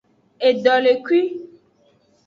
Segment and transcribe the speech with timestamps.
[0.49, 1.21] Edolekui.